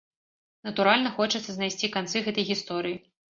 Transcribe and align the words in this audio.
Натуральна, 0.67 1.11
хочацца 1.17 1.49
знайсці 1.57 1.91
канцы 1.97 2.25
гэтай 2.29 2.49
гісторыі. 2.51 2.99